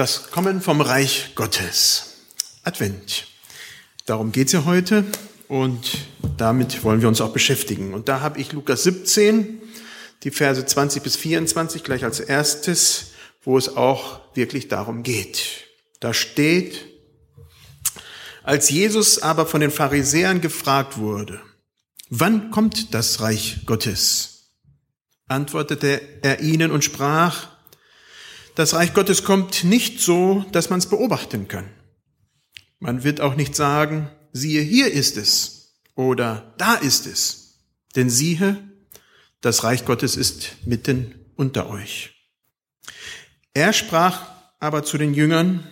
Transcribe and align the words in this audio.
Das 0.00 0.30
Kommen 0.30 0.62
vom 0.62 0.80
Reich 0.80 1.32
Gottes. 1.34 2.14
Advent. 2.64 3.26
Darum 4.06 4.32
geht's 4.32 4.52
ja 4.52 4.64
heute 4.64 5.04
und 5.46 5.90
damit 6.38 6.84
wollen 6.84 7.02
wir 7.02 7.08
uns 7.08 7.20
auch 7.20 7.34
beschäftigen. 7.34 7.92
Und 7.92 8.08
da 8.08 8.22
habe 8.22 8.40
ich 8.40 8.52
Lukas 8.52 8.82
17, 8.84 9.60
die 10.22 10.30
Verse 10.30 10.64
20 10.64 11.02
bis 11.02 11.16
24 11.16 11.84
gleich 11.84 12.02
als 12.02 12.18
erstes, 12.18 13.08
wo 13.42 13.58
es 13.58 13.76
auch 13.76 14.22
wirklich 14.34 14.68
darum 14.68 15.02
geht. 15.02 15.66
Da 16.00 16.14
steht, 16.14 16.80
als 18.42 18.70
Jesus 18.70 19.18
aber 19.18 19.44
von 19.44 19.60
den 19.60 19.70
Pharisäern 19.70 20.40
gefragt 20.40 20.96
wurde, 20.96 21.42
wann 22.08 22.50
kommt 22.50 22.94
das 22.94 23.20
Reich 23.20 23.66
Gottes? 23.66 24.54
Antwortete 25.28 26.00
er 26.22 26.40
ihnen 26.40 26.70
und 26.70 26.84
sprach, 26.84 27.49
das 28.54 28.74
Reich 28.74 28.94
Gottes 28.94 29.24
kommt 29.24 29.64
nicht 29.64 30.00
so, 30.00 30.44
dass 30.52 30.70
man 30.70 30.78
es 30.78 30.86
beobachten 30.86 31.48
kann. 31.48 31.68
Man 32.78 33.04
wird 33.04 33.20
auch 33.20 33.36
nicht 33.36 33.54
sagen, 33.54 34.10
siehe, 34.32 34.62
hier 34.62 34.90
ist 34.90 35.16
es 35.16 35.76
oder 35.94 36.54
da 36.58 36.74
ist 36.74 37.06
es. 37.06 37.58
Denn 37.96 38.08
siehe, 38.10 38.56
das 39.40 39.64
Reich 39.64 39.84
Gottes 39.84 40.16
ist 40.16 40.56
mitten 40.64 41.14
unter 41.36 41.68
euch. 41.68 42.14
Er 43.54 43.72
sprach 43.72 44.26
aber 44.58 44.84
zu 44.84 44.98
den 44.98 45.14
Jüngern, 45.14 45.66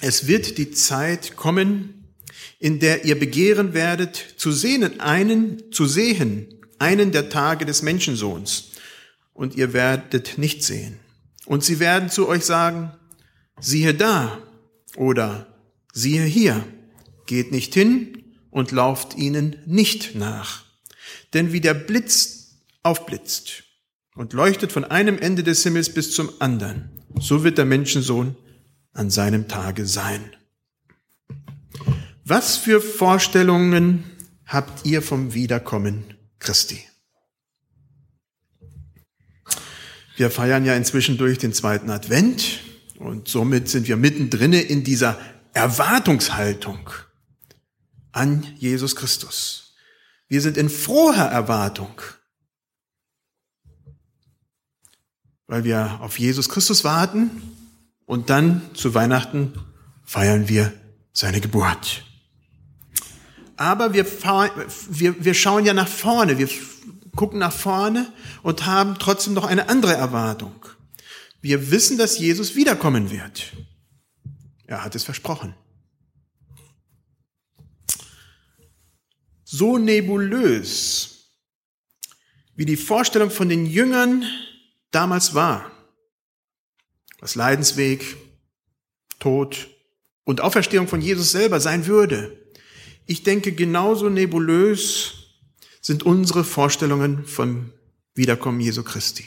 es 0.00 0.26
wird 0.26 0.58
die 0.58 0.70
Zeit 0.70 1.36
kommen, 1.36 2.14
in 2.58 2.80
der 2.80 3.04
ihr 3.04 3.18
begehren 3.18 3.74
werdet, 3.74 4.34
zu 4.36 4.52
sehen 4.52 5.00
einen, 5.00 5.72
zu 5.72 5.86
sehen, 5.86 6.60
einen 6.78 7.12
der 7.12 7.28
Tage 7.28 7.64
des 7.64 7.82
Menschensohns, 7.82 8.72
und 9.32 9.54
ihr 9.54 9.72
werdet 9.72 10.38
nicht 10.38 10.62
sehen. 10.62 10.98
Und 11.46 11.64
sie 11.64 11.78
werden 11.80 12.10
zu 12.10 12.28
euch 12.28 12.44
sagen, 12.44 12.92
siehe 13.60 13.94
da 13.94 14.38
oder 14.96 15.46
siehe 15.92 16.24
hier, 16.24 16.62
geht 17.26 17.52
nicht 17.52 17.72
hin 17.72 18.24
und 18.50 18.72
lauft 18.72 19.16
ihnen 19.16 19.56
nicht 19.64 20.14
nach. 20.14 20.64
Denn 21.32 21.52
wie 21.52 21.60
der 21.60 21.74
Blitz 21.74 22.56
aufblitzt 22.82 23.64
und 24.14 24.32
leuchtet 24.32 24.72
von 24.72 24.84
einem 24.84 25.18
Ende 25.18 25.42
des 25.42 25.62
Himmels 25.62 25.92
bis 25.92 26.12
zum 26.12 26.30
anderen, 26.40 26.90
so 27.18 27.44
wird 27.44 27.58
der 27.58 27.64
Menschensohn 27.64 28.36
an 28.92 29.10
seinem 29.10 29.48
Tage 29.48 29.86
sein. 29.86 30.34
Was 32.24 32.56
für 32.56 32.80
Vorstellungen 32.80 34.04
habt 34.46 34.84
ihr 34.84 35.00
vom 35.00 35.34
Wiederkommen 35.34 36.04
Christi? 36.38 36.82
Wir 40.16 40.30
feiern 40.30 40.64
ja 40.64 40.74
inzwischen 40.74 41.18
durch 41.18 41.38
den 41.38 41.52
zweiten 41.52 41.90
Advent 41.90 42.60
und 42.98 43.28
somit 43.28 43.68
sind 43.68 43.86
wir 43.86 43.98
mittendrin 43.98 44.54
in 44.54 44.82
dieser 44.82 45.18
Erwartungshaltung 45.52 46.88
an 48.12 48.46
Jesus 48.56 48.96
Christus. 48.96 49.74
Wir 50.28 50.40
sind 50.40 50.56
in 50.56 50.70
froher 50.70 51.26
Erwartung, 51.26 52.00
weil 55.46 55.64
wir 55.64 55.98
auf 56.00 56.18
Jesus 56.18 56.48
Christus 56.48 56.82
warten 56.82 57.30
und 58.06 58.30
dann 58.30 58.62
zu 58.74 58.94
Weihnachten 58.94 59.52
feiern 60.02 60.48
wir 60.48 60.72
seine 61.12 61.42
Geburt. 61.42 62.04
Aber 63.58 63.92
wir, 63.92 64.06
wir, 64.88 65.24
wir 65.24 65.34
schauen 65.34 65.66
ja 65.66 65.74
nach 65.74 65.88
vorne, 65.88 66.38
wir 66.38 66.48
gucken 67.16 67.38
nach 67.38 67.52
vorne 67.52 68.12
und 68.42 68.66
haben 68.66 68.98
trotzdem 68.98 69.34
noch 69.34 69.44
eine 69.44 69.68
andere 69.68 69.94
Erwartung. 69.94 70.66
Wir 71.40 71.70
wissen, 71.70 71.98
dass 71.98 72.18
Jesus 72.18 72.54
wiederkommen 72.54 73.10
wird. 73.10 73.52
Er 74.66 74.84
hat 74.84 74.94
es 74.94 75.04
versprochen. 75.04 75.54
So 79.44 79.78
nebulös, 79.78 81.30
wie 82.56 82.66
die 82.66 82.76
Vorstellung 82.76 83.30
von 83.30 83.48
den 83.48 83.64
Jüngern 83.66 84.24
damals 84.90 85.34
war, 85.34 85.70
was 87.20 87.34
Leidensweg, 87.36 88.16
Tod 89.18 89.68
und 90.24 90.40
Auferstehung 90.40 90.88
von 90.88 91.00
Jesus 91.00 91.30
selber 91.30 91.60
sein 91.60 91.86
würde. 91.86 92.36
Ich 93.06 93.22
denke, 93.22 93.52
genauso 93.52 94.08
nebulös 94.08 95.25
sind 95.86 96.02
unsere 96.02 96.42
Vorstellungen 96.42 97.24
vom 97.26 97.72
Wiederkommen 98.12 98.58
Jesu 98.58 98.82
Christi. 98.82 99.24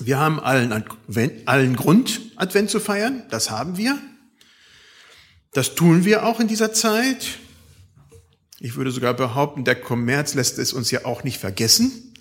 Wir 0.00 0.18
haben 0.18 0.40
allen, 0.40 0.84
allen 1.46 1.76
Grund, 1.76 2.20
Advent 2.34 2.68
zu 2.68 2.80
feiern. 2.80 3.22
Das 3.30 3.52
haben 3.52 3.76
wir. 3.76 3.96
Das 5.52 5.76
tun 5.76 6.04
wir 6.04 6.26
auch 6.26 6.40
in 6.40 6.48
dieser 6.48 6.72
Zeit. 6.72 7.38
Ich 8.58 8.74
würde 8.74 8.90
sogar 8.90 9.14
behaupten, 9.14 9.64
der 9.64 9.80
Kommerz 9.80 10.34
lässt 10.34 10.58
es 10.58 10.72
uns 10.72 10.90
ja 10.90 11.04
auch 11.04 11.22
nicht 11.22 11.38
vergessen, 11.38 12.12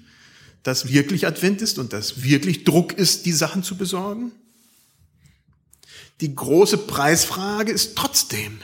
dass 0.61 0.89
wirklich 0.89 1.25
Advent 1.25 1.63
ist 1.63 1.79
und 1.79 1.93
dass 1.93 2.21
wirklich 2.21 2.63
Druck 2.63 2.93
ist, 2.93 3.25
die 3.25 3.31
Sachen 3.31 3.63
zu 3.63 3.75
besorgen. 3.75 4.33
Die 6.21 6.35
große 6.35 6.77
Preisfrage 6.77 7.71
ist 7.71 7.97
trotzdem, 7.97 8.59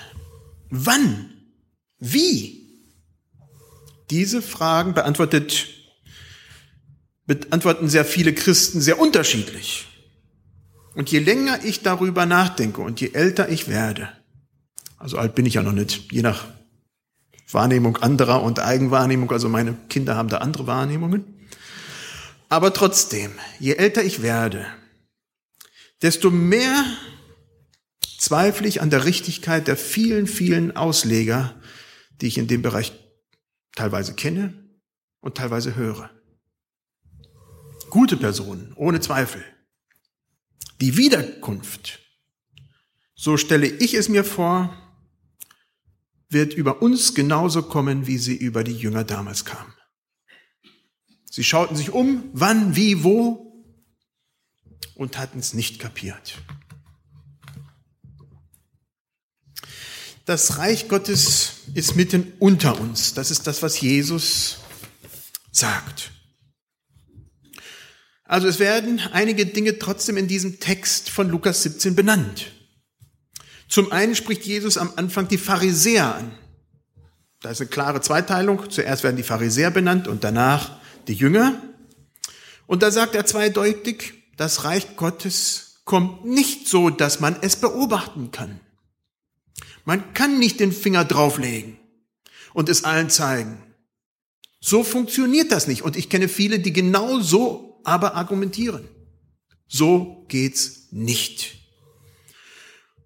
wann 0.70 1.33
wie? 2.06 2.68
Diese 4.10 4.42
Fragen 4.42 4.94
beantwortet, 4.94 5.68
beantworten 7.26 7.88
sehr 7.88 8.04
viele 8.04 8.34
Christen 8.34 8.82
sehr 8.82 9.00
unterschiedlich. 9.00 9.88
Und 10.96 11.10
je 11.12 11.20
länger 11.20 11.64
ich 11.64 11.82
darüber 11.82 12.26
nachdenke 12.26 12.82
und 12.82 13.00
je 13.00 13.12
älter 13.14 13.48
ich 13.48 13.70
werde, 13.70 14.10
also 14.98 15.18
alt 15.18 15.34
bin 15.34 15.46
ich 15.46 15.54
ja 15.54 15.64
noch 15.64 15.72
nicht, 15.72 16.12
je 16.12 16.22
nach 16.22 16.46
Wahrnehmung 17.50 17.96
anderer 17.96 18.44
und 18.44 18.60
Eigenwahrnehmung, 18.60 19.32
also 19.32 19.48
meine 19.48 19.78
Kinder 19.88 20.18
haben 20.18 20.28
da 20.28 20.40
andere 20.40 20.68
Wahrnehmungen. 20.68 21.24
Aber 22.50 22.74
trotzdem, 22.74 23.32
je 23.60 23.76
älter 23.76 24.04
ich 24.04 24.22
werde, 24.22 24.66
desto 26.02 26.30
mehr 26.30 26.84
zweifle 28.18 28.68
ich 28.68 28.82
an 28.82 28.90
der 28.90 29.06
Richtigkeit 29.06 29.68
der 29.70 29.78
vielen, 29.78 30.28
vielen 30.28 30.76
Ausleger, 30.76 31.56
die 32.22 32.28
ich 32.28 32.38
in 32.38 32.48
dem 32.48 32.62
Bereich 32.62 32.94
teilweise 33.76 34.14
kenne 34.14 34.70
und 35.20 35.36
teilweise 35.36 35.76
höre. 35.76 36.10
Gute 37.90 38.18
Personen, 38.18 38.74
ohne 38.76 39.00
Zweifel. 39.00 39.44
Die 40.82 40.98
Wiederkunft, 40.98 42.00
so 43.16 43.38
stelle 43.38 43.68
ich 43.68 43.94
es 43.94 44.10
mir 44.10 44.24
vor, 44.24 44.76
wird 46.30 46.54
über 46.54 46.82
uns 46.82 47.14
genauso 47.14 47.64
kommen, 47.64 48.08
wie 48.08 48.18
sie 48.18 48.36
über 48.36 48.64
die 48.64 48.76
Jünger 48.76 49.04
damals 49.04 49.46
kam. 49.46 49.74
Sie 51.30 51.44
schauten 51.44 51.76
sich 51.76 51.92
um, 51.92 52.30
wann, 52.34 52.76
wie, 52.76 53.04
wo 53.04 53.66
und 54.96 55.18
hatten 55.18 55.40
es 55.40 55.54
nicht 55.54 55.80
kapiert. 55.80 56.42
Das 60.26 60.58
Reich 60.58 60.88
Gottes 60.88 61.56
ist 61.74 61.98
mitten 61.98 62.32
unter 62.40 62.80
uns. 62.80 63.14
Das 63.14 63.30
ist 63.30 63.46
das, 63.46 63.62
was 63.62 63.82
Jesus 63.82 64.58
sagt. 65.52 66.12
Also 68.24 68.48
es 68.48 68.58
werden 68.60 69.02
einige 69.12 69.46
Dinge 69.46 69.78
trotzdem 69.80 70.16
in 70.16 70.30
diesem 70.30 70.62
Text 70.62 71.10
von 71.10 71.30
Lukas 71.30 71.64
17 71.64 71.94
benannt. 71.96 72.52
Zum 73.68 73.92
einen 73.92 74.16
spricht 74.16 74.46
Jesus 74.46 74.78
am 74.78 74.94
Anfang 74.96 75.28
die 75.28 75.38
Pharisäer 75.38 76.16
an. 76.16 76.32
Da 77.42 77.50
ist 77.50 77.60
eine 77.60 77.70
klare 77.70 78.00
Zweiteilung. 78.00 78.70
Zuerst 78.70 79.04
werden 79.04 79.18
die 79.18 79.24
Pharisäer 79.24 79.72
benannt 79.72 80.08
und 80.08 80.24
danach 80.24 80.78
die 81.08 81.16
Jünger. 81.16 81.62
Und 82.66 82.82
da 82.82 82.92
sagt 82.92 83.14
er 83.16 83.26
zweideutig, 83.26 84.14
das 84.38 84.64
Reich 84.64 84.96
Gottes 84.96 85.82
kommt 85.84 86.24
nicht 86.24 86.70
so, 86.70 86.90
dass 86.90 87.20
man 87.20 87.36
es 87.42 87.58
beobachten 87.58 88.32
kann. 88.32 88.62
Man 89.86 90.14
kann 90.14 90.40
nicht 90.40 90.60
den 90.60 90.72
Finger 90.72 91.06
drauflegen 91.06 91.78
und 92.54 92.70
es 92.70 92.84
allen 92.84 93.10
zeigen. 93.10 93.62
So 94.62 94.84
funktioniert 94.84 95.52
das 95.52 95.68
nicht. 95.68 95.82
Und 95.82 95.98
ich 95.98 96.10
kenne 96.10 96.30
viele, 96.30 96.60
die 96.60 96.72
genau 96.72 97.20
so 97.20 97.82
aber 97.84 98.16
argumentieren. 98.16 98.88
So 99.68 100.26
geht's 100.30 100.88
nicht. 100.92 101.56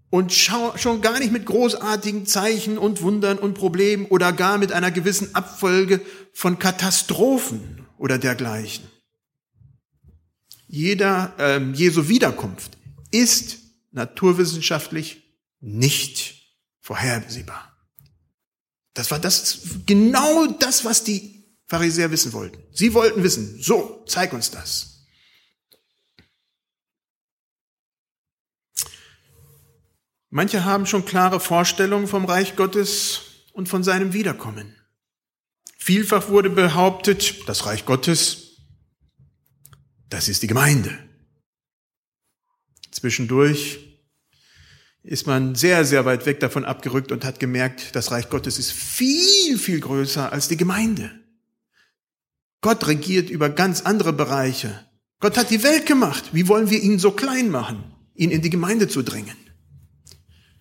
Und 0.09 0.31
schon 0.31 1.01
gar 1.01 1.19
nicht 1.19 1.31
mit 1.31 1.45
großartigen 1.45 2.25
Zeichen 2.25 2.77
und 2.77 3.01
Wundern 3.01 3.39
und 3.39 3.55
Problemen 3.55 4.05
oder 4.05 4.31
gar 4.31 4.57
mit 4.57 4.71
einer 4.71 4.91
gewissen 4.91 5.35
Abfolge 5.35 5.99
von 6.31 6.59
Katastrophen 6.59 7.85
oder 7.97 8.17
dergleichen. 8.17 8.85
Jeder 10.67 11.33
ähm, 11.39 11.73
Jesu 11.73 12.07
Wiederkunft 12.07 12.77
ist 13.11 13.59
naturwissenschaftlich 13.91 15.23
nicht 15.59 16.36
vorhersehbar. 16.87 17.77
Das 18.93 19.11
war 19.11 19.19
das, 19.19 19.59
genau 19.85 20.47
das, 20.47 20.85
was 20.85 21.03
die 21.03 21.45
Pharisäer 21.65 22.11
wissen 22.11 22.31
wollten. 22.31 22.63
Sie 22.73 22.93
wollten 22.93 23.23
wissen, 23.23 23.61
so, 23.61 24.05
zeig 24.07 24.31
uns 24.31 24.51
das. 24.51 25.05
Manche 30.29 30.63
haben 30.63 30.85
schon 30.85 31.03
klare 31.03 31.41
Vorstellungen 31.41 32.07
vom 32.07 32.23
Reich 32.23 32.55
Gottes 32.55 33.21
und 33.51 33.67
von 33.67 33.83
seinem 33.83 34.13
Wiederkommen. 34.13 34.73
Vielfach 35.77 36.29
wurde 36.29 36.49
behauptet, 36.49 37.49
das 37.49 37.65
Reich 37.65 37.85
Gottes, 37.85 38.61
das 40.07 40.29
ist 40.29 40.41
die 40.41 40.47
Gemeinde. 40.47 40.97
Zwischendurch 42.91 43.96
ist 45.07 45.25
man 45.25 45.55
sehr, 45.55 45.85
sehr 45.85 46.05
weit 46.05 46.25
weg 46.25 46.41
davon 46.41 46.65
abgerückt 46.65 47.13
und 47.13 47.23
hat 47.23 47.39
gemerkt, 47.39 47.95
das 47.95 48.11
Reich 48.11 48.29
Gottes 48.29 48.59
ist 48.59 48.73
viel, 48.73 49.57
viel 49.57 49.79
größer 49.79 50.31
als 50.31 50.49
die 50.49 50.57
Gemeinde. 50.57 51.09
Gott 52.61 52.85
regiert 52.87 53.29
über 53.29 53.49
ganz 53.49 53.81
andere 53.81 54.11
Bereiche. 54.11 54.85
Gott 55.21 55.37
hat 55.37 55.49
die 55.49 55.63
Welt 55.63 55.85
gemacht. 55.85 56.25
Wie 56.33 56.49
wollen 56.49 56.69
wir 56.69 56.81
ihn 56.81 56.99
so 56.99 57.11
klein 57.11 57.49
machen, 57.49 57.83
ihn 58.15 58.31
in 58.31 58.41
die 58.41 58.49
Gemeinde 58.49 58.89
zu 58.89 59.01
drängen? 59.01 59.37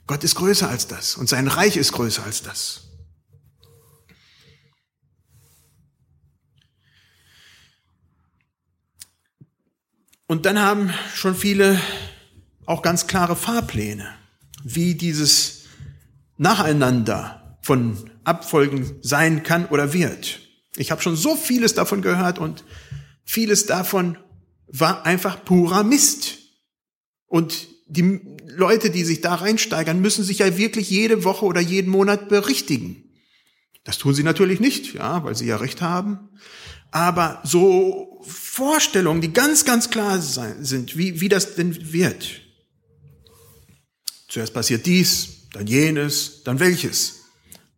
Gott 0.07 0.23
ist 0.23 0.37
größer 0.37 0.69
als 0.69 0.87
das 0.87 1.17
und 1.17 1.29
sein 1.29 1.49
Reich 1.49 1.77
ist 1.77 1.93
größer 1.93 2.23
als 2.23 2.43
das. 2.43 2.83
Und 10.29 10.47
dann 10.47 10.59
haben 10.59 10.93
schon 11.15 11.35
viele 11.35 11.81
auch 12.65 12.83
ganz 12.83 13.07
klare 13.07 13.37
Fahrpläne, 13.37 14.16
wie 14.69 14.97
dieses 14.97 15.63
Nacheinander 16.39 17.57
von 17.63 18.11
Abfolgen 18.25 18.99
sein 19.01 19.45
kann 19.45 19.67
oder 19.67 19.93
wird. 19.93 20.41
Ich 20.75 20.91
habe 20.91 21.01
schon 21.01 21.15
so 21.15 21.37
vieles 21.37 21.75
davon 21.75 22.03
gehört 22.03 22.41
und 22.41 22.65
vieles 23.25 23.67
davon 23.67 24.19
war 24.67 25.07
einfach 25.07 25.45
purer 25.45 25.85
Mist. 25.85 26.39
Und 27.27 27.69
die 27.87 28.21
Leute, 28.49 28.91
die 28.91 29.05
sich 29.05 29.21
da 29.21 29.37
reinsteigern, 29.37 30.01
müssen 30.01 30.25
sich 30.25 30.41
ja 30.41 30.59
wirklich 30.59 30.91
jede 30.91 31.23
Woche 31.23 31.45
oder 31.45 31.61
jeden 31.61 31.91
Monat 31.91 32.29
berichtigen. 32.29 33.05
Das 33.85 33.99
tun 33.99 34.15
sie 34.15 34.25
natürlich 34.25 34.59
nicht, 34.59 34.95
ja, 34.95 35.23
weil 35.23 35.37
sie 35.37 35.47
ja 35.47 35.59
recht 35.59 35.81
haben. 35.81 36.31
Aber 36.91 37.41
so 37.45 38.21
Vorstellungen, 38.27 39.21
die 39.21 39.33
ganz, 39.33 39.65
ganz 39.65 39.91
klar 39.91 40.21
sind, 40.21 40.97
wie, 40.97 41.21
wie 41.21 41.29
das 41.29 41.55
denn 41.55 41.93
wird. 41.93 42.46
Zuerst 44.37 44.53
passiert 44.53 44.85
dies, 44.85 45.49
dann 45.53 45.67
jenes, 45.67 46.43
dann 46.45 46.61
welches. 46.61 47.23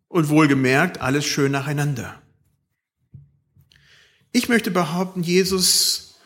Und 0.09 0.29
wohlgemerkt, 0.29 1.01
alles 1.01 1.25
schön 1.25 1.53
nacheinander. 1.53 2.21
Ich 4.33 4.49
möchte 4.49 4.73
behaupten, 4.73 5.23
Jesus 5.23 6.17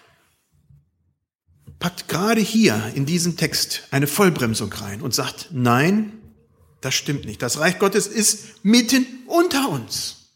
packt 1.79 2.09
gerade 2.09 2.41
hier 2.41 2.93
in 2.95 3.05
diesem 3.05 3.37
Text 3.37 3.83
eine 3.91 4.07
Vollbremsung 4.07 4.73
rein 4.73 5.03
und 5.03 5.15
sagt, 5.15 5.51
nein, 5.53 6.15
das 6.81 6.95
stimmt 6.95 7.27
nicht. 7.27 7.43
Das 7.43 7.59
Reich 7.59 7.79
Gottes 7.79 8.07
ist 8.07 8.65
mitten 8.65 9.05
unter 9.27 9.69
uns. 9.69 10.31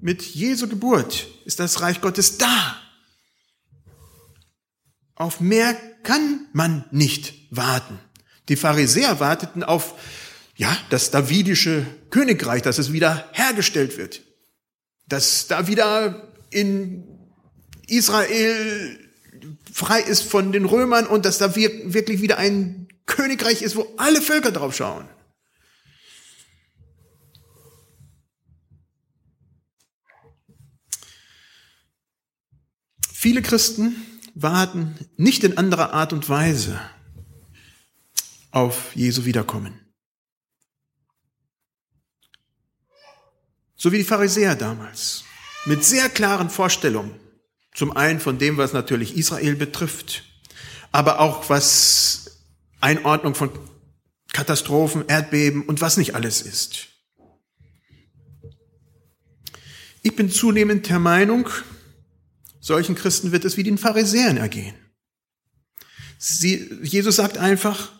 Mit 0.00 0.22
Jesu 0.22 0.68
Geburt 0.68 1.26
ist 1.44 1.60
das 1.60 1.82
Reich 1.82 2.00
Gottes 2.00 2.38
da. 2.38 2.80
Auf 5.14 5.40
mehr 5.40 5.74
kann 6.02 6.46
man 6.52 6.84
nicht 6.90 7.34
warten. 7.50 7.98
Die 8.48 8.56
Pharisäer 8.56 9.20
warteten 9.20 9.62
auf 9.62 9.94
ja, 10.56 10.76
das 10.90 11.10
davidische 11.10 11.86
Königreich, 12.10 12.62
dass 12.62 12.78
es 12.78 12.92
wieder 12.92 13.28
hergestellt 13.32 13.96
wird. 13.98 14.22
Dass 15.06 15.48
da 15.48 15.66
wieder 15.66 16.32
in 16.50 17.04
Israel 17.86 18.98
frei 19.72 20.00
ist 20.00 20.22
von 20.22 20.52
den 20.52 20.64
Römern 20.64 21.06
und 21.06 21.24
dass 21.24 21.38
da 21.38 21.56
wirklich 21.56 22.20
wieder 22.20 22.38
ein 22.38 22.88
Königreich 23.06 23.62
ist, 23.62 23.76
wo 23.76 23.92
alle 23.96 24.22
Völker 24.22 24.52
drauf 24.52 24.76
schauen. 24.76 25.08
Viele 33.12 33.42
Christen 33.42 33.96
warten 34.34 34.96
nicht 35.16 35.44
in 35.44 35.56
anderer 35.56 35.92
Art 35.92 36.12
und 36.12 36.28
Weise 36.28 36.80
auf 38.50 38.94
Jesu 38.94 39.24
Wiederkommen. 39.24 39.80
So 43.76 43.92
wie 43.92 43.98
die 43.98 44.04
Pharisäer 44.04 44.54
damals, 44.54 45.24
mit 45.66 45.84
sehr 45.84 46.08
klaren 46.08 46.50
Vorstellungen. 46.50 47.18
Zum 47.74 47.96
einen 47.96 48.20
von 48.20 48.38
dem, 48.38 48.56
was 48.56 48.72
natürlich 48.72 49.16
Israel 49.16 49.56
betrifft, 49.56 50.24
aber 50.92 51.20
auch 51.20 51.50
was 51.50 52.40
Einordnung 52.80 53.34
von 53.34 53.50
Katastrophen, 54.32 55.06
Erdbeben 55.08 55.62
und 55.64 55.80
was 55.80 55.96
nicht 55.96 56.14
alles 56.14 56.42
ist. 56.42 56.88
Ich 60.02 60.14
bin 60.14 60.30
zunehmend 60.30 60.88
der 60.88 60.98
Meinung, 60.98 61.48
solchen 62.64 62.94
Christen 62.94 63.30
wird 63.30 63.44
es 63.44 63.58
wie 63.58 63.62
den 63.62 63.76
Pharisäern 63.76 64.38
ergehen. 64.38 64.74
Sie, 66.18 66.70
Jesus 66.82 67.16
sagt 67.16 67.36
einfach, 67.36 67.92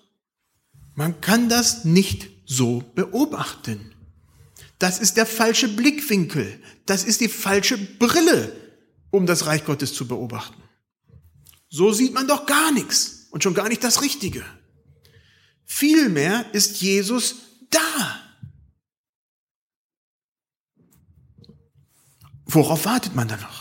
man 0.94 1.20
kann 1.20 1.50
das 1.50 1.84
nicht 1.84 2.31
so 2.46 2.81
beobachten. 2.94 3.93
Das 4.78 4.99
ist 4.99 5.19
der 5.19 5.26
falsche 5.26 5.69
Blickwinkel. 5.69 6.62
Das 6.87 7.05
ist 7.05 7.20
die 7.20 7.28
falsche 7.28 7.76
Brille, 7.76 8.52
um 9.11 9.26
das 9.26 9.44
Reich 9.44 9.66
Gottes 9.66 9.93
zu 9.93 10.08
beobachten. 10.08 10.62
So 11.69 11.93
sieht 11.93 12.14
man 12.14 12.26
doch 12.26 12.46
gar 12.46 12.72
nichts 12.72 13.26
und 13.31 13.43
schon 13.43 13.55
gar 13.55 13.69
nicht 13.69 13.84
das 13.84 14.00
Richtige. 14.00 14.44
Vielmehr 15.66 16.46
ist 16.55 16.81
Jesus 16.81 17.34
da. 17.69 18.20
Worauf 22.46 22.87
wartet 22.87 23.14
man 23.14 23.28
da 23.28 23.37
noch? 23.37 23.53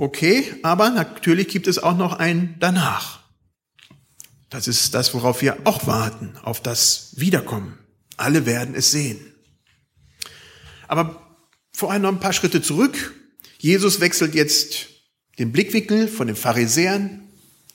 Okay, 0.00 0.54
aber 0.62 0.90
natürlich 0.90 1.48
gibt 1.48 1.66
es 1.66 1.80
auch 1.80 1.96
noch 1.96 2.12
ein 2.12 2.54
danach. 2.60 3.18
Das 4.48 4.68
ist 4.68 4.94
das, 4.94 5.12
worauf 5.12 5.42
wir 5.42 5.66
auch 5.66 5.88
warten, 5.88 6.36
auf 6.44 6.62
das 6.62 7.14
Wiederkommen. 7.16 7.76
Alle 8.16 8.46
werden 8.46 8.76
es 8.76 8.92
sehen. 8.92 9.18
Aber 10.86 11.36
vor 11.74 11.90
allem 11.90 12.02
noch 12.02 12.12
ein 12.12 12.20
paar 12.20 12.32
Schritte 12.32 12.62
zurück. 12.62 13.12
Jesus 13.58 13.98
wechselt 13.98 14.36
jetzt 14.36 14.86
den 15.40 15.50
Blickwinkel 15.50 16.06
von 16.06 16.28
den 16.28 16.36
Pharisäern 16.36 17.28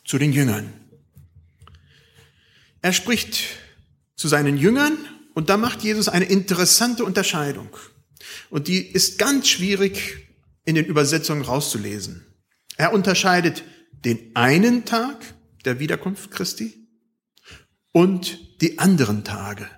zu 0.05 0.17
den 0.17 0.31
Jüngern. 0.31 0.71
Er 2.81 2.93
spricht 2.93 3.43
zu 4.15 4.29
seinen 4.29 4.55
Jüngern 4.57 4.97
und 5.33 5.49
da 5.49 5.57
macht 5.57 5.83
Jesus 5.83 6.07
eine 6.07 6.25
interessante 6.25 7.03
Unterscheidung. 7.03 7.67
Und 8.49 8.69
die 8.69 8.79
ist 8.79 9.19
ganz 9.19 9.49
schwierig 9.49 10.22
in 10.65 10.75
den 10.75 10.85
Übersetzungen 10.85 11.43
rauszulesen. 11.43 12.25
Er 12.77 12.93
unterscheidet 12.93 13.63
den 13.91 14.35
einen 14.35 14.85
Tag 14.85 15.35
der 15.65 15.79
Wiederkunft 15.79 16.31
Christi 16.31 16.87
und 17.91 18.61
die 18.61 18.79
anderen 18.79 19.23
Tage. 19.23 19.69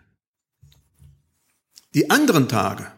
Die 1.94 2.10
anderen 2.10 2.50
Tage, 2.50 2.92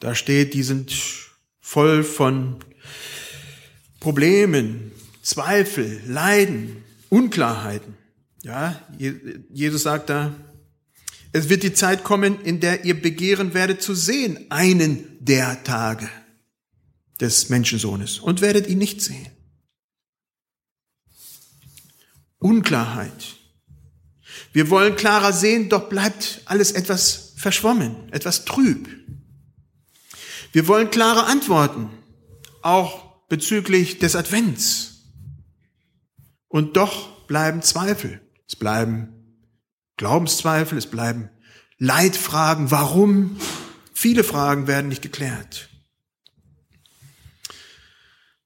da 0.00 0.14
steht, 0.14 0.54
die 0.54 0.62
sind 0.62 0.92
voll 1.60 2.02
von 2.02 2.58
Problemen, 4.00 4.92
Zweifel, 5.22 6.02
Leiden, 6.06 6.84
Unklarheiten. 7.08 7.96
Ja, 8.42 8.80
Jesus 8.98 9.82
sagt 9.82 10.10
da, 10.10 10.34
es 11.32 11.48
wird 11.48 11.62
die 11.62 11.74
Zeit 11.74 12.04
kommen, 12.04 12.40
in 12.42 12.60
der 12.60 12.84
ihr 12.84 13.00
begehren 13.00 13.54
werdet 13.54 13.82
zu 13.82 13.94
sehen, 13.94 14.46
einen 14.50 15.04
der 15.20 15.62
Tage 15.64 16.08
des 17.20 17.48
Menschensohnes 17.48 18.18
und 18.18 18.40
werdet 18.40 18.66
ihn 18.68 18.78
nicht 18.78 19.00
sehen. 19.00 19.28
Unklarheit. 22.38 23.36
Wir 24.52 24.70
wollen 24.70 24.96
klarer 24.96 25.32
sehen, 25.32 25.68
doch 25.68 25.88
bleibt 25.88 26.42
alles 26.44 26.72
etwas 26.72 27.32
verschwommen, 27.36 28.10
etwas 28.12 28.44
trüb. 28.44 28.88
Wir 30.52 30.68
wollen 30.68 30.90
klare 30.90 31.24
Antworten, 31.24 31.90
auch 32.62 33.26
bezüglich 33.28 33.98
des 33.98 34.16
Advents. 34.16 35.02
Und 36.48 36.76
doch 36.76 37.26
bleiben 37.26 37.62
Zweifel. 37.62 38.20
Es 38.48 38.56
bleiben 38.56 39.15
Glaubenszweifel, 39.96 40.78
es 40.78 40.86
bleiben 40.86 41.30
Leitfragen, 41.78 42.70
warum. 42.70 43.38
Viele 43.92 44.24
Fragen 44.24 44.66
werden 44.66 44.88
nicht 44.88 45.02
geklärt. 45.02 45.68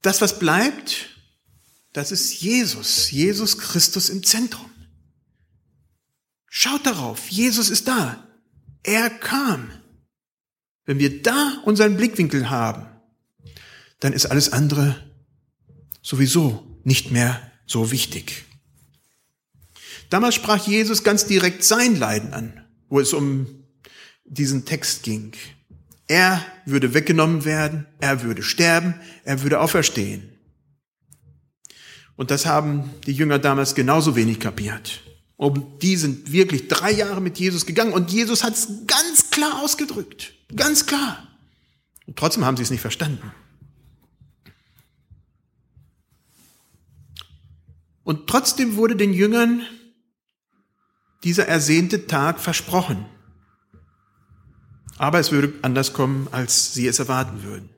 Das, 0.02 0.21
was 0.21 0.38
bleibt, 0.38 1.11
das 1.92 2.12
ist 2.12 2.40
Jesus, 2.40 3.11
Jesus 3.11 3.59
Christus 3.59 4.09
im 4.09 4.23
Zentrum. 4.23 4.71
Schaut 6.49 6.87
darauf, 6.87 7.28
Jesus 7.28 7.69
ist 7.69 7.88
da. 7.88 8.26
Er 8.83 9.11
kam. 9.11 9.71
wenn 10.87 10.99
wir 10.99 11.23
da 11.23 11.61
unseren 11.64 11.97
Blickwinkel 11.97 12.50
haben, 12.50 12.87
dann 14.00 14.12
ist 14.12 14.26
alles 14.26 14.52
andere 14.52 14.97
sowieso 16.02 16.80
nicht 16.83 17.12
mehr 17.12 17.52
so 17.66 17.92
wichtig. 17.92 18.45
Damals 20.11 20.35
sprach 20.35 20.67
Jesus 20.67 21.05
ganz 21.05 21.25
direkt 21.25 21.64
sein 21.64 21.97
Leiden 21.97 22.35
an, 22.35 22.64
wo 22.88 23.00
es 23.00 23.12
um 23.12 23.47
diesen 24.25 24.64
Text 24.64 25.05
ging. 25.05 25.33
Er 26.09 26.45
würde 26.67 26.93
weggenommen 26.95 27.45
werden, 27.45 27.87
er 28.00 28.23
würde 28.23 28.43
sterben, 28.43 28.95
er 29.25 29.43
würde 29.43 29.61
auferstehen. 29.61 30.37
Und 32.17 32.33
das 32.33 32.45
haben 32.45 32.90
die 33.07 33.12
Jünger 33.12 33.38
damals 33.38 33.76
genauso 33.76 34.17
wenig 34.17 34.40
kapiert. 34.40 35.00
Und 35.37 35.83
die 35.83 35.97
sind 35.97 36.33
wirklich 36.33 36.69
drei 36.69 36.90
Jahre 36.90 37.21
mit 37.21 37.38
Jesus 37.38 37.64
gegangen 37.64 37.93
und 37.93 38.11
Jesus 38.11 38.45
hat 38.45 38.55
es 38.55 38.69
ganz 38.87 39.31
klar 39.31 39.62
ausgedrückt. 39.62 40.35
Ganz 40.55 40.85
klar. 40.87 41.29
Und 42.07 42.19
trotzdem 42.19 42.45
haben 42.45 42.57
sie 42.57 42.64
es 42.64 42.71
nicht 42.71 42.81
verstanden. 42.81 43.33
Und 48.02 48.26
trotzdem 48.26 48.75
wurde 48.75 48.97
den 48.97 49.14
Jüngern 49.14 49.62
dieser 51.25 51.47
ersehnte 51.47 52.07
Tag 52.07 52.41
versprochen. 52.41 53.07
Aber 54.97 55.19
es 55.19 55.33
würde 55.33 55.55
anders 55.62 55.93
kommen, 55.93 56.29
als 56.31 56.75
sie 56.75 56.87
es 56.87 56.99
erwarten 56.99 57.43
würden. 57.43 57.71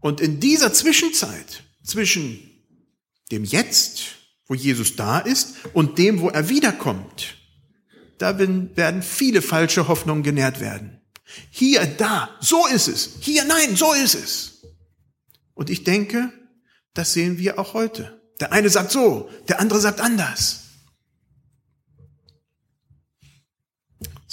Und 0.00 0.20
in 0.20 0.40
dieser 0.40 0.72
Zwischenzeit, 0.72 1.64
zwischen 1.82 2.38
dem 3.30 3.44
Jetzt, 3.44 4.02
wo 4.46 4.54
Jesus 4.54 4.96
da 4.96 5.18
ist, 5.18 5.54
und 5.72 5.98
dem, 5.98 6.20
wo 6.20 6.28
er 6.28 6.48
wiederkommt, 6.48 7.36
da 8.18 8.38
werden 8.38 9.02
viele 9.02 9.42
falsche 9.42 9.88
Hoffnungen 9.88 10.22
genährt 10.22 10.60
werden. 10.60 11.00
Hier, 11.50 11.86
da, 11.86 12.30
so 12.40 12.66
ist 12.66 12.88
es. 12.88 13.14
Hier, 13.20 13.44
nein, 13.44 13.74
so 13.74 13.92
ist 13.94 14.14
es. 14.14 14.62
Und 15.54 15.70
ich 15.70 15.84
denke, 15.84 16.32
das 16.94 17.12
sehen 17.12 17.38
wir 17.38 17.58
auch 17.58 17.74
heute. 17.74 18.20
Der 18.40 18.52
eine 18.52 18.68
sagt 18.68 18.90
so, 18.90 19.30
der 19.48 19.60
andere 19.60 19.80
sagt 19.80 20.00
anders. 20.00 20.61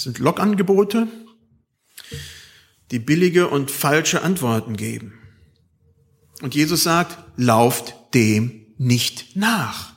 Sind 0.00 0.18
Logangebote, 0.18 1.08
die 2.90 2.98
billige 2.98 3.48
und 3.48 3.70
falsche 3.70 4.22
Antworten 4.22 4.76
geben. 4.76 5.18
Und 6.40 6.54
Jesus 6.54 6.84
sagt, 6.84 7.18
lauft 7.36 7.94
dem 8.14 8.66
nicht 8.78 9.36
nach. 9.36 9.94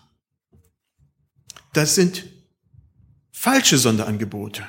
Das 1.72 1.96
sind 1.96 2.26
falsche 3.32 3.78
Sonderangebote. 3.78 4.64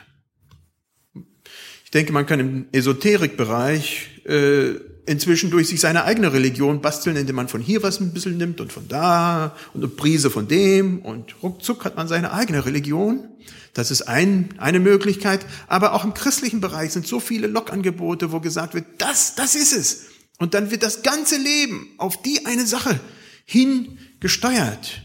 Ich 1.85 1.91
denke, 1.91 2.13
man 2.13 2.27
kann 2.27 2.41
im 2.41 2.67
Esoterikbereich 2.73 4.25
äh, 4.27 4.75
inzwischen 5.07 5.51
durch 5.51 5.69
sich 5.69 5.81
seine 5.81 6.05
eigene 6.05 6.33
Religion 6.33 6.81
basteln, 6.81 7.17
indem 7.17 7.37
man 7.37 7.49
von 7.49 7.61
hier 7.61 7.83
was 7.83 8.01
ein 8.01 8.13
bisschen 8.13 8.39
nimmt 8.39 8.61
und 8.61 8.73
von 8.73 8.89
da 8.89 9.57
und 9.75 9.83
eine 9.83 9.89
Prise 9.89 10.31
von 10.31 10.49
dem 10.49 11.01
und 11.01 11.43
ruckzuck 11.43 11.85
hat 11.85 11.97
man 11.97 12.09
seine 12.09 12.33
eigene 12.33 12.65
Religion. 12.65 13.29
Das 13.75 13.91
ist 13.91 14.03
ein, 14.03 14.55
eine 14.59 14.81
Möglichkeit. 14.81 15.45
Aber 15.67 15.95
auch 15.95 16.05
im 16.05 16.15
christlichen 16.15 16.61
Bereich 16.61 16.93
sind 16.93 17.07
so 17.07 17.21
viele 17.21 17.49
Lockangebote, 17.49 18.33
wo 18.33 18.41
gesagt 18.41 18.75
wird, 18.75 18.87
das, 18.99 19.35
das 19.35 19.55
ist 19.57 19.73
es. 19.73 20.07
Und 20.39 20.55
dann 20.55 20.71
wird 20.71 20.83
das 20.83 21.03
ganze 21.03 21.37
Leben 21.37 21.89
auf 21.99 22.23
die 22.23 22.47
eine 22.47 22.67
Sache 22.67 22.99
hin 23.45 23.99
gesteuert. 24.21 25.03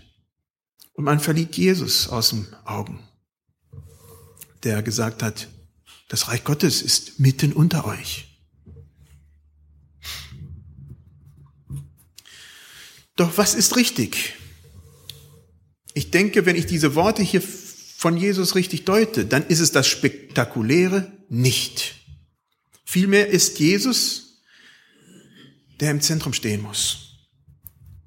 Und 0.93 1.03
man 1.03 1.19
verliert 1.19 1.55
Jesus 1.55 2.07
aus 2.07 2.29
den 2.29 2.47
Augen, 2.65 2.99
der 4.63 4.81
gesagt 4.83 5.23
hat, 5.23 5.47
das 6.07 6.27
Reich 6.27 6.43
Gottes 6.43 6.81
ist 6.81 7.19
mitten 7.19 7.53
unter 7.53 7.85
euch. 7.85 8.28
Doch 13.19 13.37
was 13.37 13.53
ist 13.53 13.75
richtig? 13.75 14.35
Ich 15.93 16.09
denke, 16.09 16.45
wenn 16.45 16.55
ich 16.55 16.67
diese 16.67 16.95
Worte 16.95 17.21
hier 17.21 17.41
von 17.41 18.15
Jesus 18.15 18.55
richtig 18.55 18.85
deute, 18.85 19.25
dann 19.25 19.45
ist 19.45 19.59
es 19.59 19.73
das 19.73 19.89
Spektakuläre 19.89 21.11
nicht. 21.27 21.95
Vielmehr 22.85 23.27
ist 23.27 23.59
Jesus, 23.59 24.41
der 25.81 25.91
im 25.91 25.99
Zentrum 25.99 26.31
stehen 26.31 26.61
muss. 26.61 27.27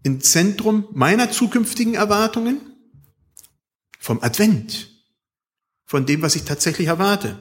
Im 0.02 0.22
Zentrum 0.22 0.88
meiner 0.92 1.30
zukünftigen 1.30 1.92
Erwartungen, 1.92 2.62
vom 3.98 4.22
Advent, 4.22 4.88
von 5.84 6.06
dem, 6.06 6.22
was 6.22 6.36
ich 6.36 6.44
tatsächlich 6.44 6.88
erwarte. 6.88 7.38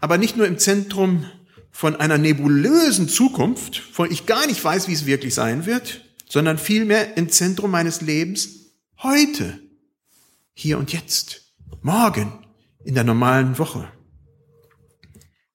Aber 0.00 0.18
nicht 0.18 0.36
nur 0.36 0.46
im 0.46 0.60
Zentrum 0.60 1.28
von 1.72 1.96
einer 1.96 2.16
nebulösen 2.16 3.08
Zukunft, 3.08 3.76
von 3.76 4.08
ich 4.12 4.26
gar 4.26 4.46
nicht 4.46 4.62
weiß, 4.62 4.86
wie 4.86 4.92
es 4.92 5.04
wirklich 5.04 5.34
sein 5.34 5.66
wird, 5.66 6.05
sondern 6.28 6.58
vielmehr 6.58 7.16
im 7.16 7.30
Zentrum 7.30 7.70
meines 7.70 8.00
Lebens 8.00 8.72
heute, 9.02 9.60
hier 10.52 10.78
und 10.78 10.92
jetzt, 10.92 11.52
morgen, 11.82 12.44
in 12.84 12.94
der 12.94 13.04
normalen 13.04 13.58
Woche. 13.58 13.90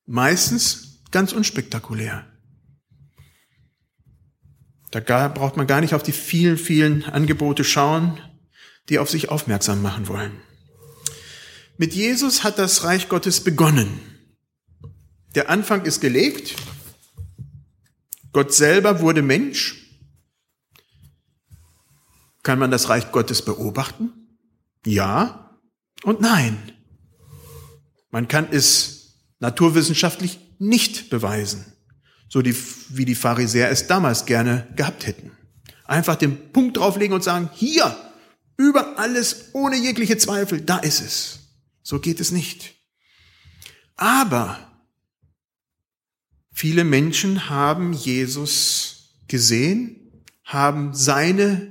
Meistens 0.05 1.01
ganz 1.11 1.33
unspektakulär. 1.33 2.25
Da 4.91 5.27
braucht 5.29 5.55
man 5.55 5.67
gar 5.67 5.79
nicht 5.79 5.93
auf 5.93 6.03
die 6.03 6.11
vielen, 6.11 6.57
vielen 6.57 7.05
Angebote 7.05 7.63
schauen, 7.63 8.19
die 8.89 8.99
auf 8.99 9.09
sich 9.09 9.29
aufmerksam 9.29 9.81
machen 9.81 10.07
wollen. 10.07 10.33
Mit 11.77 11.93
Jesus 11.93 12.43
hat 12.43 12.59
das 12.59 12.83
Reich 12.83 13.07
Gottes 13.07 13.41
begonnen. 13.41 13.99
Der 15.33 15.49
Anfang 15.49 15.85
ist 15.85 16.01
gelegt. 16.01 16.55
Gott 18.33 18.53
selber 18.53 18.99
wurde 18.99 19.21
Mensch 19.21 19.80
kann 22.43 22.59
man 22.59 22.71
das 22.71 22.89
Reich 22.89 23.11
Gottes 23.11 23.43
beobachten? 23.43 24.11
Ja 24.85 25.59
und 26.03 26.21
nein. 26.21 26.71
Man 28.09 28.27
kann 28.27 28.47
es 28.51 29.15
naturwissenschaftlich 29.39 30.39
nicht 30.59 31.09
beweisen, 31.09 31.65
so 32.29 32.41
die, 32.41 32.55
wie 32.89 33.05
die 33.05 33.15
Pharisäer 33.15 33.69
es 33.69 33.87
damals 33.87 34.25
gerne 34.25 34.67
gehabt 34.75 35.07
hätten. 35.07 35.31
Einfach 35.85 36.15
den 36.15 36.51
Punkt 36.51 36.77
drauflegen 36.77 37.13
und 37.13 37.23
sagen, 37.23 37.49
hier, 37.53 37.95
über 38.57 38.99
alles, 38.99 39.49
ohne 39.53 39.75
jegliche 39.77 40.17
Zweifel, 40.17 40.61
da 40.61 40.77
ist 40.77 41.01
es. 41.01 41.39
So 41.81 41.99
geht 41.99 42.19
es 42.19 42.31
nicht. 42.31 42.75
Aber 43.95 44.59
viele 46.51 46.83
Menschen 46.83 47.49
haben 47.49 47.93
Jesus 47.93 49.15
gesehen, 49.27 50.23
haben 50.43 50.93
seine 50.93 51.70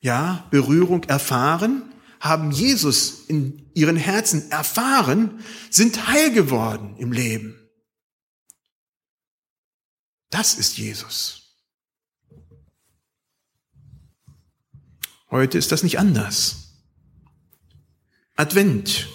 ja, 0.00 0.46
Berührung 0.50 1.04
erfahren, 1.04 1.92
haben 2.20 2.50
Jesus 2.50 3.26
in 3.26 3.70
ihren 3.74 3.96
Herzen 3.96 4.50
erfahren, 4.50 5.42
sind 5.70 6.08
heil 6.08 6.32
geworden 6.32 6.96
im 6.98 7.12
Leben. 7.12 7.54
Das 10.30 10.54
ist 10.54 10.76
Jesus. 10.78 11.56
Heute 15.30 15.58
ist 15.58 15.72
das 15.72 15.82
nicht 15.82 15.98
anders. 15.98 16.68
Advent. 18.34 19.08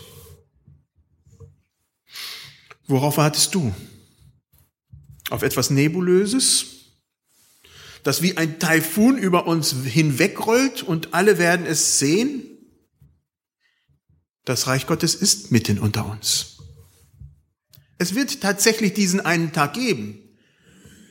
Worauf 2.88 3.18
wartest 3.18 3.56
du? 3.56 3.74
Auf 5.30 5.42
etwas 5.42 5.70
Nebulöses? 5.70 6.73
Das 8.04 8.22
wie 8.22 8.38
ein 8.38 8.60
Taifun 8.60 9.18
über 9.18 9.48
uns 9.48 9.72
hinwegrollt 9.72 10.84
und 10.84 11.14
alle 11.14 11.38
werden 11.38 11.66
es 11.66 12.00
sehen? 12.00 12.44
Das 14.46 14.68
Reich 14.68 14.88
Gottes 14.88 15.16
ist 15.16 15.52
mitten 15.52 15.80
unter 15.80 16.06
uns. 16.06 16.58
Es 17.98 18.16
wird 18.16 18.42
tatsächlich 18.42 18.94
diesen 18.94 19.22
einen 19.22 19.54
Tag 19.54 19.74
geben. 19.74 20.20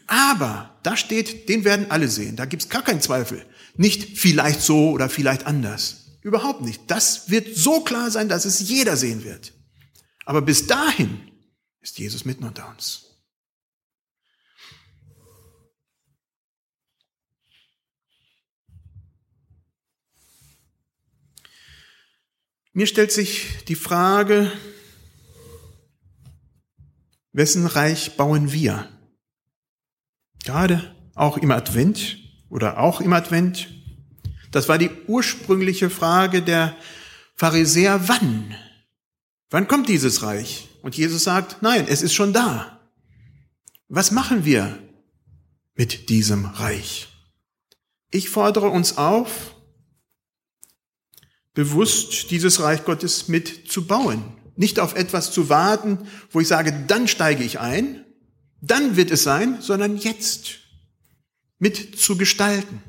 Aber 0.07 0.79
da 0.83 0.97
steht, 0.97 1.49
den 1.49 1.65
werden 1.65 1.91
alle 1.91 2.09
sehen. 2.09 2.37
Da 2.37 2.45
gibt's 2.45 2.69
gar 2.69 2.83
keinen 2.83 3.01
Zweifel. 3.01 3.47
Nicht 3.77 4.19
vielleicht 4.19 4.61
so 4.61 4.91
oder 4.91 5.09
vielleicht 5.09 5.47
anders. 5.47 6.19
Überhaupt 6.21 6.61
nicht. 6.61 6.83
Das 6.89 7.31
wird 7.31 7.57
so 7.57 7.81
klar 7.81 8.11
sein, 8.11 8.29
dass 8.29 8.45
es 8.45 8.61
jeder 8.61 8.97
sehen 8.97 9.25
wird. 9.25 9.55
Aber 10.27 10.43
bis 10.43 10.67
dahin 10.67 11.21
ist 11.81 11.99
Jesus 11.99 12.25
mitten 12.25 12.45
unter 12.45 12.69
uns. 12.69 13.12
Mir 22.75 22.87
stellt 22.87 23.13
sich 23.13 23.65
die 23.69 23.75
Frage, 23.75 24.51
wessen 27.33 27.67
Reich 27.67 28.17
bauen 28.17 28.51
wir? 28.53 28.89
Gerade 30.43 30.95
auch 31.15 31.37
im 31.37 31.51
Advent 31.51 32.19
oder 32.49 32.79
auch 32.79 33.03
im 33.03 33.13
Advent. 33.13 33.69
Das 34.53 34.71
war 34.71 34.79
die 34.79 34.91
ursprüngliche 35.07 35.91
Frage 35.91 36.41
der 36.41 36.75
Pharisäer, 37.35 38.09
wann? 38.09 38.55
Wann 39.51 39.69
kommt 39.69 39.91
dieses 39.91 40.23
Reich? 40.23 40.69
Und 40.81 40.97
Jesus 40.97 41.25
sagt, 41.25 41.61
nein, 41.61 41.87
es 41.89 42.01
ist 42.01 42.15
schon 42.15 42.33
da. 42.33 42.81
Was 43.89 44.13
machen 44.13 44.47
wir 44.47 44.79
mit 45.75 46.09
diesem 46.09 46.47
Reich? 46.47 47.09
Ich 48.11 48.31
fordere 48.31 48.69
uns 48.71 48.97
auf, 48.97 49.55
bewusst 51.55 52.31
dieses 52.31 52.61
Reich 52.61 52.85
Gottes 52.85 53.29
mit 53.29 53.71
zu 53.71 53.87
bauen. 53.87 54.23
Nicht 54.57 54.81
auf 54.81 54.95
etwas 54.95 55.33
zu 55.33 55.49
warten, 55.49 55.99
wo 56.31 56.41
ich 56.41 56.49
sage, 56.49 56.85
dann 56.87 57.09
steige 57.09 57.45
ich 57.45 57.59
ein, 57.59 58.05
dann 58.61 58.97
wird 58.97 59.11
es 59.11 59.23
sein, 59.23 59.61
sondern 59.61 59.97
jetzt 59.97 60.61
mit 61.59 61.99
zu 61.99 62.17
gestalten. 62.17 62.83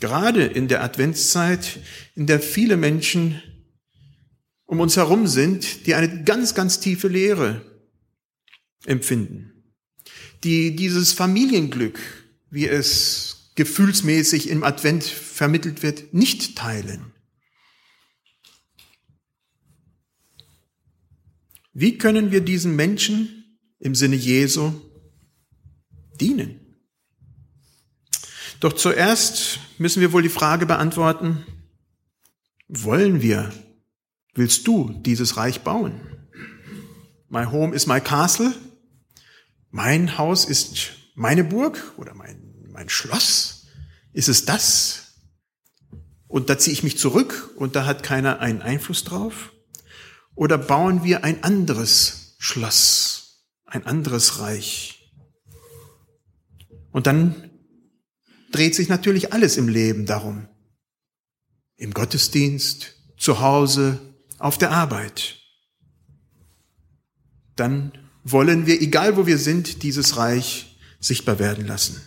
Gerade 0.00 0.44
in 0.44 0.68
der 0.68 0.82
Adventszeit, 0.82 1.80
in 2.14 2.26
der 2.26 2.40
viele 2.40 2.76
Menschen 2.76 3.42
um 4.66 4.80
uns 4.80 4.96
herum 4.96 5.26
sind, 5.26 5.86
die 5.86 5.94
eine 5.94 6.24
ganz, 6.24 6.54
ganz 6.54 6.80
tiefe 6.80 7.08
Lehre 7.08 7.62
empfinden, 8.84 9.72
die 10.44 10.76
dieses 10.76 11.12
Familienglück, 11.12 11.98
wie 12.50 12.66
es 12.66 13.35
gefühlsmäßig 13.56 14.48
im 14.48 14.62
Advent 14.62 15.04
vermittelt 15.04 15.82
wird, 15.82 16.14
nicht 16.14 16.56
teilen. 16.56 17.12
Wie 21.72 21.98
können 21.98 22.30
wir 22.30 22.40
diesen 22.40 22.76
Menschen 22.76 23.58
im 23.78 23.94
Sinne 23.94 24.16
Jesu 24.16 24.72
dienen? 26.20 26.60
Doch 28.60 28.72
zuerst 28.72 29.60
müssen 29.78 30.00
wir 30.00 30.12
wohl 30.12 30.22
die 30.22 30.28
Frage 30.30 30.64
beantworten, 30.64 31.44
wollen 32.68 33.20
wir, 33.20 33.52
willst 34.34 34.66
du 34.66 34.90
dieses 35.04 35.36
Reich 35.36 35.60
bauen? 35.60 36.00
My 37.28 37.44
home 37.44 37.74
is 37.74 37.86
my 37.86 38.00
castle. 38.00 38.54
Mein 39.70 40.16
Haus 40.16 40.46
ist 40.46 40.92
meine 41.14 41.44
Burg 41.44 41.92
oder 41.98 42.14
mein, 42.14 42.45
mein 42.76 42.90
Schloss. 42.90 43.66
Ist 44.12 44.28
es 44.28 44.44
das? 44.44 45.14
Und 46.28 46.50
da 46.50 46.58
ziehe 46.58 46.74
ich 46.74 46.82
mich 46.82 46.98
zurück 46.98 47.54
und 47.56 47.74
da 47.74 47.86
hat 47.86 48.02
keiner 48.02 48.40
einen 48.40 48.60
Einfluss 48.60 49.02
drauf? 49.02 49.52
Oder 50.34 50.58
bauen 50.58 51.02
wir 51.02 51.24
ein 51.24 51.42
anderes 51.42 52.36
Schloss, 52.38 53.46
ein 53.64 53.86
anderes 53.86 54.40
Reich? 54.40 55.10
Und 56.92 57.06
dann 57.06 57.50
dreht 58.52 58.74
sich 58.74 58.90
natürlich 58.90 59.32
alles 59.32 59.56
im 59.56 59.68
Leben 59.68 60.04
darum. 60.04 60.46
Im 61.76 61.94
Gottesdienst, 61.94 62.92
zu 63.16 63.40
Hause, 63.40 63.98
auf 64.38 64.58
der 64.58 64.70
Arbeit. 64.70 65.38
Dann 67.54 67.92
wollen 68.22 68.66
wir, 68.66 68.82
egal 68.82 69.16
wo 69.16 69.26
wir 69.26 69.38
sind, 69.38 69.82
dieses 69.82 70.18
Reich 70.18 70.78
sichtbar 71.00 71.38
werden 71.38 71.66
lassen. 71.66 72.02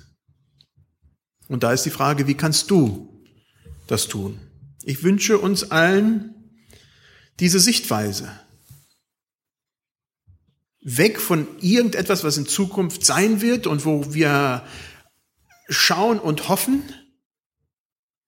Und 1.49 1.63
da 1.63 1.73
ist 1.73 1.83
die 1.83 1.89
Frage, 1.89 2.27
wie 2.27 2.35
kannst 2.35 2.71
du 2.71 3.21
das 3.87 4.07
tun? 4.07 4.39
Ich 4.83 5.03
wünsche 5.03 5.39
uns 5.39 5.71
allen 5.71 6.35
diese 7.39 7.59
Sichtweise. 7.59 8.31
Weg 10.81 11.19
von 11.19 11.47
irgendetwas, 11.59 12.23
was 12.23 12.37
in 12.37 12.45
Zukunft 12.45 13.05
sein 13.05 13.41
wird 13.41 13.67
und 13.67 13.83
wo 13.83 14.13
wir 14.13 14.63
schauen 15.67 16.19
und 16.19 16.47
hoffen, 16.47 16.83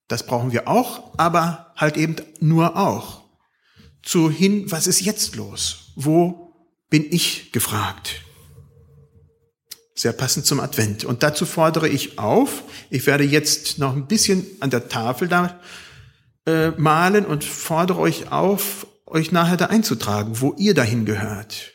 das 0.08 0.25
brauchen 0.25 0.51
wir 0.51 0.68
auch, 0.68 1.18
aber 1.18 1.74
halt 1.78 1.98
eben 1.98 2.18
nur 2.40 2.75
auch. 2.75 3.24
Zu 4.03 4.29
hin, 4.31 4.70
was 4.72 4.88
ist 4.88 5.00
jetzt 5.01 5.36
los? 5.36 5.94
Wo 5.96 6.53
bin 6.90 7.05
ich 7.12 7.51
gefragt? 7.51 8.24
Sehr 9.94 10.14
passend 10.14 10.46
zum 10.46 10.60
Advent. 10.60 11.04
Und 11.06 11.24
dazu 11.24 11.46
fordere 11.46 11.90
ich 11.90 12.18
auf, 12.18 12.64
ich 12.90 13.06
werde 13.06 13.24
jetzt 13.24 13.77
noch 13.77 13.96
ein 13.96 14.08
bisschen 14.08 14.46
an 14.60 14.70
der 14.70 14.90
Tafel 14.90 15.27
da 15.27 15.60
äh, 16.46 16.72
malen 16.72 17.25
und 17.25 17.44
fordere 17.44 18.00
euch 18.00 18.32
auf, 18.32 18.88
euch 19.06 19.32
nachher 19.32 19.58
da 19.58 19.66
einzutragen, 19.66 20.42
wo 20.42 20.54
ihr 20.58 20.74
dahin 20.74 21.06
gehört. 21.06 21.74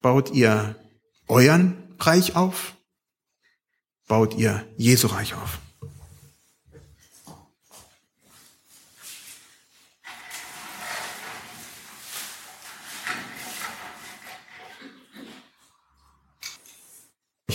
Baut 0.00 0.32
ihr 0.32 0.76
euren 1.28 1.76
Reich 1.98 2.34
auf? 2.34 2.74
baut 4.12 4.34
ihr 4.34 4.62
Jesu 4.76 5.06
Reich 5.06 5.32
auf. 5.32 5.58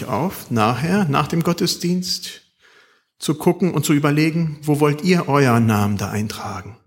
Auf, 0.06 0.52
nachher, 0.52 1.06
nach 1.06 1.28
dem 1.28 1.44
Gottesdienst, 1.44 2.42
zu 3.20 3.36
gucken 3.36 3.74
und 3.74 3.86
zu 3.86 3.94
überlegen, 3.94 4.60
wo 4.62 4.80
wollt 4.80 5.04
ihr 5.04 5.28
euren 5.28 5.66
Namen 5.66 5.98
da 5.98 6.12
eintragen? 6.12 6.78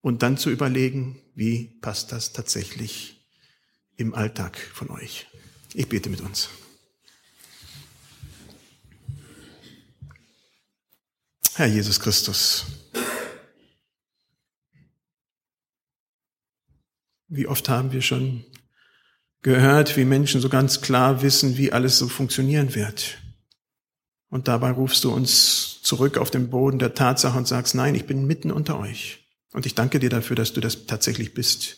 Und 0.00 0.22
dann 0.22 0.36
zu 0.36 0.50
überlegen, 0.50 1.20
wie 1.34 1.78
passt 1.80 2.12
das 2.12 2.32
tatsächlich 2.32 3.24
im 3.96 4.14
Alltag 4.14 4.58
von 4.58 4.90
euch? 4.90 5.26
Ich 5.74 5.88
bete 5.88 6.10
mit 6.10 6.20
uns. 6.20 6.48
Herr 11.54 11.66
Jesus 11.66 12.00
Christus. 12.00 12.64
Wie 17.28 17.46
oft 17.46 17.68
haben 17.68 17.92
wir 17.92 18.02
schon 18.02 18.44
gehört, 19.42 19.96
wie 19.96 20.04
Menschen 20.04 20.40
so 20.40 20.48
ganz 20.48 20.80
klar 20.80 21.22
wissen, 21.22 21.56
wie 21.56 21.72
alles 21.72 21.98
so 21.98 22.08
funktionieren 22.08 22.74
wird. 22.74 23.18
Und 24.30 24.48
dabei 24.48 24.70
rufst 24.70 25.04
du 25.04 25.12
uns 25.12 25.82
zurück 25.82 26.16
auf 26.16 26.30
den 26.30 26.48
Boden 26.48 26.78
der 26.78 26.94
Tatsache 26.94 27.36
und 27.36 27.46
sagst, 27.46 27.74
nein, 27.74 27.94
ich 27.94 28.06
bin 28.06 28.26
mitten 28.26 28.50
unter 28.50 28.78
euch. 28.78 29.26
Und 29.52 29.66
ich 29.66 29.74
danke 29.74 29.98
dir 29.98 30.08
dafür, 30.08 30.36
dass 30.36 30.52
du 30.52 30.60
das 30.60 30.86
tatsächlich 30.86 31.34
bist. 31.34 31.76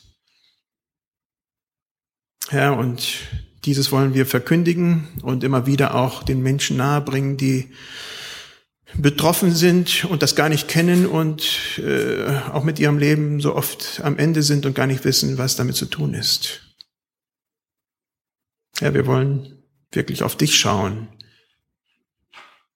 Herr, 2.49 2.77
und 2.77 3.03
dieses 3.65 3.91
wollen 3.91 4.15
wir 4.15 4.27
verkündigen 4.27 5.09
und 5.23 5.43
immer 5.43 5.67
wieder 5.67 5.95
auch 5.95 6.23
den 6.23 6.43
Menschen 6.43 6.77
nahebringen, 6.77 7.37
die 7.37 7.73
betroffen 8.97 9.53
sind 9.53 10.05
und 10.05 10.23
das 10.23 10.37
gar 10.37 10.49
nicht 10.49 10.69
kennen 10.69 11.07
und 11.07 11.79
äh, 11.79 12.29
auch 12.53 12.63
mit 12.63 12.79
ihrem 12.79 12.99
Leben 12.99 13.41
so 13.41 13.57
oft 13.57 14.01
am 14.05 14.19
Ende 14.19 14.43
sind 14.43 14.67
und 14.67 14.75
gar 14.75 14.87
nicht 14.87 15.05
wissen, 15.05 15.39
was 15.39 15.57
damit 15.57 15.75
zu 15.75 15.87
tun 15.87 16.15
ist. 16.15 16.64
Ja, 18.85 18.93
wir 18.93 19.07
wollen 19.07 19.63
wirklich 19.93 20.23
auf 20.23 20.37
dich 20.37 20.59
schauen 20.59 21.09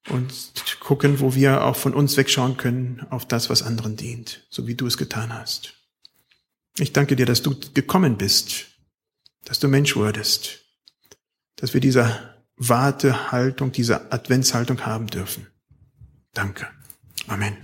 und 0.09 0.33
gucken, 0.81 1.21
wo 1.21 1.35
wir 1.35 1.64
auch 1.64 1.77
von 1.77 1.92
uns 1.92 2.16
wegschauen 2.16 2.57
können 2.57 3.07
auf 3.11 3.29
das, 3.29 3.51
was 3.51 3.62
anderen 3.62 3.94
dient, 3.94 4.47
so 4.49 4.66
wie 4.66 4.75
du 4.75 4.87
es 4.87 4.97
getan 4.97 5.35
hast. 5.35 5.75
Ich 6.79 6.94
danke 6.94 7.14
dir, 7.14 7.27
dass 7.27 7.42
du 7.42 7.55
gekommen 7.75 8.16
bist, 8.16 8.68
dass 9.44 9.59
du 9.59 9.68
Mensch 9.68 9.97
wurdest, 9.97 10.64
dass 11.57 11.75
wir 11.75 11.83
diese 11.83 12.35
Wartehaltung, 12.57 13.71
diese 13.71 14.11
Adventshaltung 14.11 14.87
haben 14.87 15.09
dürfen. 15.09 15.47
Danke. 16.33 16.68
Amen. 17.27 17.59